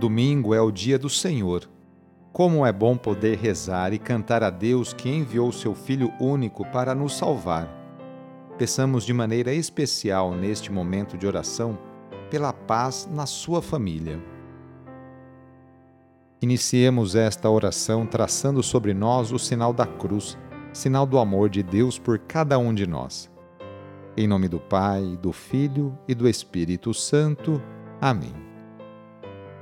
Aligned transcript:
Domingo 0.00 0.54
é 0.54 0.60
o 0.62 0.70
dia 0.70 0.98
do 0.98 1.10
Senhor. 1.10 1.68
Como 2.32 2.64
é 2.64 2.72
bom 2.72 2.96
poder 2.96 3.36
rezar 3.36 3.92
e 3.92 3.98
cantar 3.98 4.42
a 4.42 4.48
Deus 4.48 4.94
que 4.94 5.10
enviou 5.10 5.52
seu 5.52 5.74
Filho 5.74 6.10
único 6.18 6.64
para 6.64 6.94
nos 6.94 7.18
salvar. 7.18 7.68
Peçamos 8.56 9.04
de 9.04 9.12
maneira 9.12 9.52
especial 9.52 10.34
neste 10.34 10.72
momento 10.72 11.18
de 11.18 11.26
oração 11.26 11.78
pela 12.30 12.50
paz 12.50 13.06
na 13.12 13.26
sua 13.26 13.60
família. 13.60 14.18
Iniciemos 16.40 17.14
esta 17.14 17.50
oração 17.50 18.06
traçando 18.06 18.62
sobre 18.62 18.94
nós 18.94 19.32
o 19.32 19.38
sinal 19.38 19.70
da 19.70 19.84
cruz, 19.84 20.38
sinal 20.72 21.04
do 21.04 21.18
amor 21.18 21.50
de 21.50 21.62
Deus 21.62 21.98
por 21.98 22.18
cada 22.20 22.58
um 22.58 22.72
de 22.72 22.86
nós. 22.86 23.30
Em 24.16 24.26
nome 24.26 24.48
do 24.48 24.60
Pai, 24.60 25.18
do 25.20 25.30
Filho 25.30 25.94
e 26.08 26.14
do 26.14 26.26
Espírito 26.26 26.94
Santo. 26.94 27.60
Amém. 28.00 28.49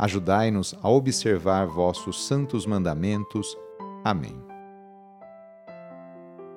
Ajudai-nos 0.00 0.74
a 0.82 0.88
observar 0.88 1.66
vossos 1.66 2.26
santos 2.26 2.64
mandamentos. 2.64 3.54
Amém. 4.02 4.34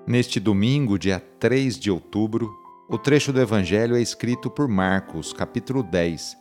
Neste 0.08 0.40
domingo, 0.40 0.98
dia 0.98 1.20
3 1.42 1.78
de 1.78 1.92
outubro, 1.92 2.50
o 2.90 2.98
trecho 2.98 3.34
do 3.34 3.42
Evangelho 3.42 3.98
é 3.98 4.02
escrito 4.02 4.50
por 4.50 4.70
Marcos, 4.70 5.34
capítulo 5.34 5.84
10, 5.84 6.38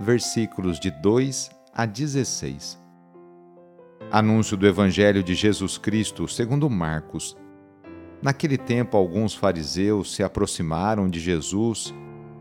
versículos 0.00 0.80
de 0.80 0.90
2 0.90 1.52
a 1.72 1.86
16. 1.86 2.76
Anúncio 4.10 4.56
do 4.56 4.66
Evangelho 4.66 5.22
de 5.22 5.36
Jesus 5.36 5.78
Cristo 5.78 6.26
segundo 6.26 6.68
Marcos. 6.68 7.36
Naquele 8.20 8.58
tempo, 8.58 8.96
alguns 8.96 9.36
fariseus 9.36 10.16
se 10.16 10.24
aproximaram 10.24 11.08
de 11.08 11.20
Jesus 11.20 11.94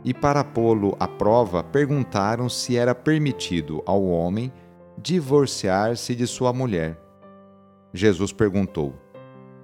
e, 0.04 0.14
para 0.14 0.44
pô-lo 0.44 0.96
à 1.00 1.08
prova, 1.08 1.64
perguntaram 1.64 2.48
se 2.48 2.78
era 2.78 2.96
permitido 2.96 3.84
ao 3.86 4.04
homem 4.06 4.52
divorciar-se 4.98 6.16
de 6.16 6.26
sua 6.28 6.54
mulher. 6.54 7.00
Jesus 7.94 8.32
perguntou: 8.32 8.94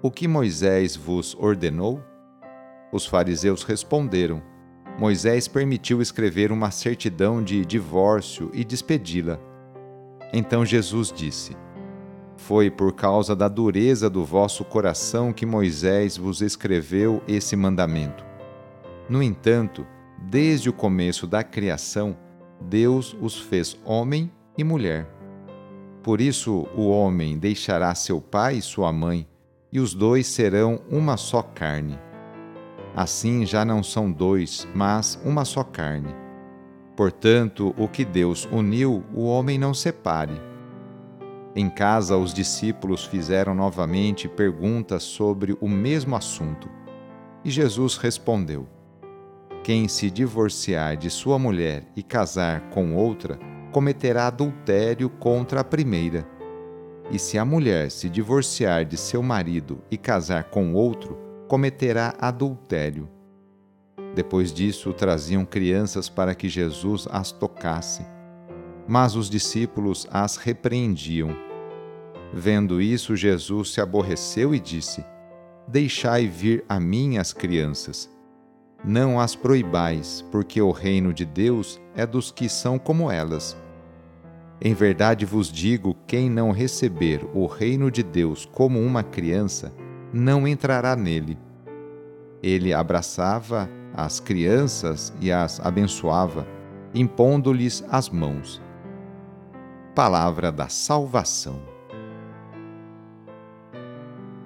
O 0.02 0.10
que 0.10 0.28
Moisés 0.28 0.96
vos 0.96 1.36
ordenou? 1.40 2.02
Os 2.92 3.06
fariseus 3.06 3.64
responderam: 3.64 4.42
Moisés 4.98 5.48
permitiu 5.48 6.02
escrever 6.02 6.52
uma 6.52 6.72
certidão 6.72 7.44
de 7.44 7.66
divórcio 7.66 8.50
e 8.54 8.64
despedi-la. 8.64 9.40
Então 10.34 10.66
Jesus 10.66 11.12
disse: 11.12 11.56
Foi 12.38 12.70
por 12.70 12.94
causa 12.94 13.36
da 13.36 13.48
dureza 13.48 14.10
do 14.10 14.24
vosso 14.24 14.64
coração 14.64 15.34
que 15.34 15.46
Moisés 15.46 16.18
vos 16.18 16.42
escreveu 16.42 17.22
esse 17.28 17.56
mandamento. 17.56 18.26
No 19.10 19.22
entanto, 19.22 19.86
Desde 20.20 20.70
o 20.70 20.74
começo 20.74 21.28
da 21.28 21.44
criação, 21.44 22.18
Deus 22.62 23.16
os 23.22 23.40
fez 23.40 23.80
homem 23.86 24.32
e 24.58 24.64
mulher. 24.64 25.08
Por 26.02 26.22
isso, 26.22 26.68
o 26.76 26.88
homem 26.90 27.38
deixará 27.38 27.94
seu 27.96 28.22
pai 28.22 28.58
e 28.58 28.62
sua 28.62 28.92
mãe, 28.92 29.28
e 29.72 29.80
os 29.80 29.94
dois 29.94 30.28
serão 30.28 30.80
uma 30.90 31.18
só 31.18 31.42
carne. 31.42 32.00
Assim 32.96 33.46
já 33.46 33.66
não 33.66 33.84
são 33.84 34.12
dois, 34.12 34.68
mas 34.74 35.20
uma 35.26 35.44
só 35.44 35.64
carne. 35.64 36.16
Portanto, 36.96 37.76
o 37.78 37.88
que 37.88 38.06
Deus 38.06 38.48
uniu, 38.52 39.04
o 39.14 39.26
homem 39.26 39.58
não 39.58 39.74
separe. 39.74 40.40
Em 41.56 41.70
casa, 41.70 42.16
os 42.18 42.34
discípulos 42.34 43.06
fizeram 43.06 43.54
novamente 43.54 44.30
perguntas 44.30 45.04
sobre 45.04 45.58
o 45.60 45.68
mesmo 45.68 46.16
assunto. 46.16 46.70
E 47.44 47.50
Jesus 47.50 47.98
respondeu: 47.98 48.68
quem 49.66 49.88
se 49.88 50.12
divorciar 50.12 50.96
de 50.96 51.10
sua 51.10 51.40
mulher 51.40 51.88
e 51.96 52.04
casar 52.04 52.70
com 52.70 52.94
outra, 52.94 53.40
cometerá 53.72 54.28
adultério 54.28 55.10
contra 55.10 55.62
a 55.62 55.64
primeira. 55.64 56.24
E 57.10 57.18
se 57.18 57.36
a 57.40 57.44
mulher 57.44 57.90
se 57.90 58.08
divorciar 58.08 58.86
de 58.86 58.96
seu 58.96 59.24
marido 59.24 59.82
e 59.90 59.98
casar 59.98 60.44
com 60.52 60.76
outro, 60.76 61.18
cometerá 61.48 62.14
adultério. 62.20 63.10
Depois 64.14 64.54
disso, 64.54 64.94
traziam 64.94 65.44
crianças 65.44 66.10
para 66.10 66.36
que 66.36 66.48
Jesus 66.48 67.08
as 67.10 67.32
tocasse. 67.32 68.06
Mas 68.88 69.16
os 69.16 69.28
discípulos 69.32 70.06
as 70.12 70.38
repreendiam. 70.38 71.36
Vendo 72.32 72.80
isso, 72.80 73.16
Jesus 73.16 73.74
se 73.74 73.82
aborreceu 73.82 74.54
e 74.54 74.60
disse: 74.60 75.04
Deixai 75.68 76.28
vir 76.28 76.64
a 76.70 76.80
mim 76.80 77.18
as 77.18 77.34
crianças 77.34 78.14
não 78.86 79.20
as 79.20 79.36
proibais, 79.36 80.24
porque 80.32 80.62
o 80.62 80.72
reino 80.72 81.14
de 81.14 81.26
Deus 81.26 81.82
é 81.96 82.06
dos 82.06 82.32
que 82.32 82.48
são 82.48 82.78
como 82.78 83.10
elas. 83.10 83.58
Em 84.62 84.74
verdade 84.74 85.26
vos 85.26 85.52
digo: 85.52 85.96
quem 86.06 86.30
não 86.30 86.52
receber 86.52 87.26
o 87.34 87.48
reino 87.48 87.90
de 87.90 88.04
Deus 88.04 88.46
como 88.46 88.80
uma 88.80 89.04
criança, 89.04 89.74
não 90.14 90.48
entrará 90.48 90.96
nele. 90.96 91.38
Ele 92.42 92.74
abraçava 92.74 93.70
as 93.94 94.20
crianças 94.20 95.14
e 95.20 95.32
as 95.32 95.60
abençoava, 95.60 96.48
impondo-lhes 96.94 97.84
as 97.90 98.10
mãos. 98.10 98.62
Palavra 99.96 100.52
da 100.52 100.68
Salvação. 100.68 101.60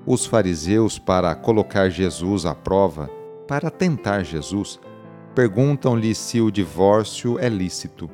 Os 0.06 0.26
fariseus, 0.26 0.98
para 0.98 1.36
colocar 1.36 1.90
Jesus 1.90 2.46
à 2.46 2.56
prova, 2.56 3.10
para 3.50 3.72
tentar 3.72 4.22
Jesus, 4.22 4.80
perguntam-lhe 5.34 6.14
se 6.14 6.40
o 6.40 6.52
divórcio 6.52 7.40
é 7.40 7.50
lícito. 7.50 8.08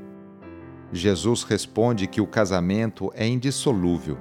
Jesus 0.94 1.44
responde 1.44 2.08
que 2.08 2.22
o 2.22 2.26
casamento 2.26 3.12
é 3.14 3.28
indissolúvel. 3.28 4.18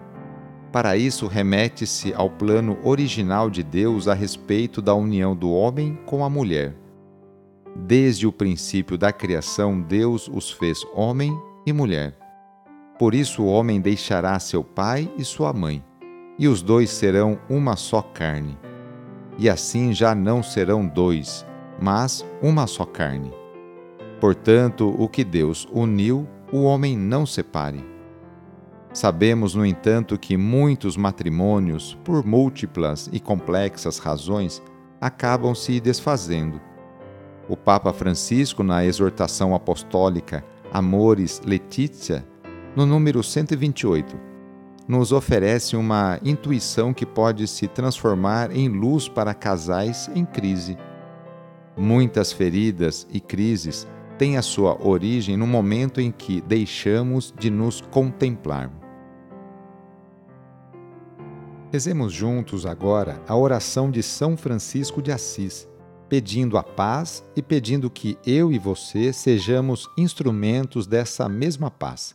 Para 0.73 0.97
isso, 0.97 1.29
remete-se 1.29 2.13
ao 2.13 2.29
plano 2.29 2.77
original 2.83 3.49
de 3.49 3.63
Deus 3.63 4.09
a 4.09 4.13
respeito 4.13 4.83
da 4.83 4.93
união 4.93 5.37
do 5.37 5.53
homem 5.53 5.97
com 6.05 6.25
a 6.25 6.29
mulher. 6.29 6.75
Desde 7.77 8.27
o 8.27 8.33
princípio 8.33 8.99
da 8.99 9.13
criação, 9.13 9.81
Deus 9.81 10.27
os 10.27 10.51
fez 10.51 10.85
homem 10.97 11.33
e 11.65 11.73
mulher. 11.73 12.19
Por 12.99 13.15
isso, 13.15 13.45
o 13.45 13.47
homem 13.47 13.81
deixará 13.81 14.37
seu 14.41 14.65
pai 14.65 15.09
e 15.17 15.25
sua 15.25 15.53
mãe, 15.53 15.85
e 16.37 16.49
os 16.49 16.61
dois 16.61 16.91
serão 16.91 17.39
uma 17.49 17.77
só 17.77 18.03
carne 18.03 18.59
e 19.39 19.49
assim 19.49 19.93
já 19.93 20.15
não 20.15 20.43
serão 20.43 20.87
dois, 20.87 21.45
mas 21.81 22.25
uma 22.43 22.67
só 22.67 22.85
carne. 22.85 23.33
Portanto, 24.21 24.95
o 24.99 25.09
que 25.09 25.25
Deus 25.25 25.69
uniu, 25.73 26.27
o 26.53 26.63
homem 26.63 26.97
não 26.97 27.27
separe. 27.27 27.85
Sabemos, 28.93 29.55
no 29.55 29.67
entanto, 29.67 30.17
que 30.17 30.37
muitos 30.37 30.97
matrimônios, 30.97 31.99
por 32.05 32.25
múltiplas 32.25 33.11
e 33.13 33.19
complexas 33.19 33.99
razões, 33.99 34.63
acabam 35.01 35.55
se 35.55 35.81
desfazendo. 35.81 36.61
O 37.49 37.57
Papa 37.57 37.93
Francisco, 37.93 38.63
na 38.63 38.85
exortação 38.85 39.55
apostólica 39.55 40.45
Amoris 40.73 41.43
Laetitia, 41.45 42.25
no 42.75 42.87
número 42.87 43.23
128, 43.23 44.17
nos 44.87 45.13
oferece 45.13 45.77
uma 45.77 46.19
intuição 46.23 46.93
que 46.93 47.07
pode 47.07 47.47
se 47.47 47.67
transformar 47.67 48.55
em 48.55 48.69
luz 48.69 49.09
para 49.09 49.33
casais 49.33 50.11
em 50.15 50.25
crise. 50.25 50.77
Muitas 51.77 52.33
feridas 52.33 53.07
e 53.11 53.19
crises 53.19 53.87
têm 54.19 54.37
a 54.37 54.43
sua 54.43 54.81
origem 54.87 55.37
no 55.37 55.47
momento 55.47 56.01
em 56.01 56.13
que 56.13 56.41
deixamos 56.41 57.35
de 57.39 57.51
nos 57.51 57.81
contemplar. 57.81 58.71
Rezemos 61.73 62.13
juntos 62.13 62.67
agora 62.67 63.21
a 63.27 63.37
oração 63.37 63.91
de 63.91 64.03
São 64.03 64.37
Francisco 64.37 65.03
de 65.03 65.11
Assis, 65.11 65.69
pedindo 66.09 66.57
a 66.57 66.63
paz 66.63 67.25
e 67.35 67.43
pedindo 67.43 67.91
que 67.91 68.17
eu 68.25 68.53
e 68.53 68.59
você 68.59 69.13
sejamos 69.13 69.89
instrumentos 69.99 70.87
dessa 70.87 71.29
mesma 71.29 71.73
paz. 71.73 72.15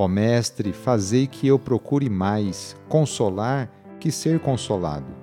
Ó 0.00 0.08
Mestre, 0.08 0.72
fazei 0.72 1.26
que 1.26 1.46
eu 1.46 1.58
procure 1.58 2.08
mais 2.08 2.74
consolar 2.88 3.70
que 4.00 4.10
ser 4.10 4.40
consolado, 4.40 5.14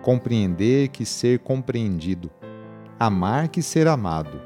compreender 0.00 0.88
que 0.88 1.04
ser 1.04 1.40
compreendido, 1.40 2.30
amar 2.98 3.48
que 3.48 3.60
ser 3.60 3.86
amado, 3.86 4.40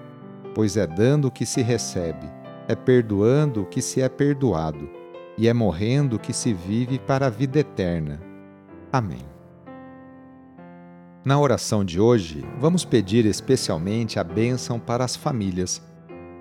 pois 0.56 0.77
é 0.77 0.88
dando 0.88 1.31
que 1.31 1.47
se 1.47 1.62
recebe, 1.62 2.29
é 2.67 2.75
perdoando 2.75 3.65
que 3.65 3.81
se 3.81 4.03
é 4.03 4.09
perdoado, 4.09 4.91
e 5.38 5.47
é 5.47 5.55
morrendo 5.55 6.19
que 6.19 6.33
se 6.33 6.53
vive 6.53 6.99
para 6.99 7.29
a 7.29 7.31
vida 7.31 7.61
eterna. 7.61 8.21
Amém. 8.93 9.25
Na 11.25 11.38
oração 11.38 11.85
de 11.85 12.00
hoje, 12.00 12.44
vamos 12.59 12.85
pedir 12.85 13.25
especialmente 13.25 14.19
a 14.19 14.25
bênção 14.25 14.81
para 14.81 15.05
as 15.05 15.15
famílias. 15.15 15.81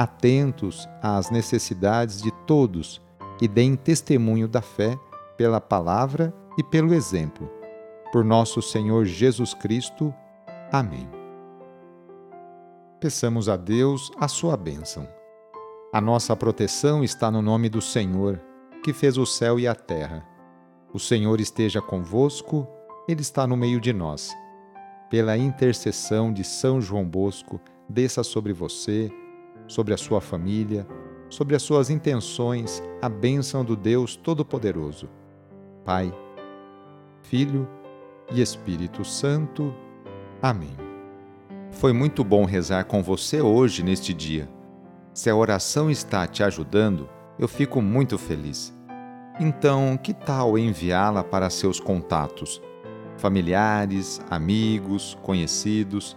atentos 0.00 0.88
às 1.02 1.30
necessidades 1.30 2.22
de 2.22 2.30
todos 2.46 3.02
e 3.38 3.46
deem 3.46 3.76
testemunho 3.76 4.48
da 4.48 4.62
fé 4.62 4.98
pela 5.36 5.60
palavra 5.60 6.32
e 6.56 6.64
pelo 6.64 6.94
exemplo 6.94 7.50
por 8.10 8.24
nosso 8.24 8.62
Senhor 8.62 9.04
Jesus 9.04 9.52
Cristo. 9.52 10.14
Amém. 10.72 11.06
Peçamos 12.98 13.46
a 13.46 13.58
Deus 13.58 14.10
a 14.18 14.26
sua 14.26 14.56
bênção. 14.56 15.06
A 15.92 16.00
nossa 16.00 16.34
proteção 16.34 17.04
está 17.04 17.30
no 17.30 17.42
nome 17.42 17.68
do 17.68 17.82
Senhor, 17.82 18.40
que 18.82 18.94
fez 18.94 19.18
o 19.18 19.26
céu 19.26 19.60
e 19.60 19.68
a 19.68 19.74
terra. 19.74 20.26
O 20.94 20.98
Senhor 20.98 21.40
esteja 21.40 21.82
convosco, 21.82 22.66
Ele 23.06 23.20
está 23.20 23.46
no 23.46 23.56
meio 23.56 23.78
de 23.78 23.92
nós. 23.92 24.34
Pela 25.10 25.36
intercessão 25.36 26.32
de 26.32 26.42
São 26.42 26.80
João 26.80 27.04
Bosco, 27.04 27.60
desça 27.86 28.22
sobre 28.22 28.54
você, 28.54 29.12
sobre 29.70 29.94
a 29.94 29.96
sua 29.96 30.20
família, 30.20 30.84
sobre 31.28 31.54
as 31.54 31.62
suas 31.62 31.90
intenções, 31.90 32.82
a 33.00 33.08
bênção 33.08 33.64
do 33.64 33.76
Deus 33.76 34.16
Todo-Poderoso. 34.16 35.08
Pai, 35.84 36.12
Filho 37.22 37.68
e 38.32 38.42
Espírito 38.42 39.04
Santo. 39.04 39.72
Amém. 40.42 40.76
Foi 41.70 41.92
muito 41.92 42.24
bom 42.24 42.44
rezar 42.44 42.82
com 42.86 43.00
você 43.00 43.40
hoje 43.40 43.84
neste 43.84 44.12
dia. 44.12 44.48
Se 45.14 45.30
a 45.30 45.36
oração 45.36 45.88
está 45.88 46.26
te 46.26 46.42
ajudando, 46.42 47.08
eu 47.38 47.46
fico 47.46 47.80
muito 47.80 48.18
feliz. 48.18 48.74
Então, 49.38 49.96
que 49.96 50.12
tal 50.12 50.58
enviá-la 50.58 51.22
para 51.22 51.48
seus 51.48 51.78
contatos, 51.78 52.60
familiares, 53.16 54.20
amigos, 54.28 55.16
conhecidos? 55.22 56.16